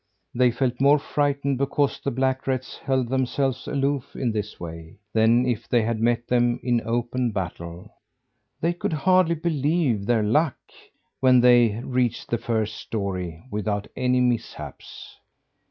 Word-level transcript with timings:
They 0.33 0.49
felt 0.49 0.81
more 0.81 0.97
frightened 0.97 1.59
because 1.59 1.99
the 1.99 2.09
black 2.09 2.47
rats 2.47 2.79
held 2.79 3.09
themselves 3.09 3.67
aloof 3.67 4.15
in 4.15 4.31
this 4.31 4.59
way, 4.59 4.97
than 5.13 5.45
if 5.45 5.69
they 5.69 5.83
had 5.83 5.99
met 6.01 6.27
them 6.27 6.59
in 6.63 6.81
open 6.83 7.29
battle. 7.31 7.93
They 8.61 8.73
could 8.73 8.93
hardly 8.93 9.35
believe 9.35 10.07
their 10.07 10.23
luck 10.23 10.57
when 11.19 11.39
they 11.41 11.79
reached 11.83 12.31
the 12.31 12.39
first 12.39 12.77
story 12.77 13.43
without 13.51 13.85
any 13.95 14.21
mishaps. 14.21 15.17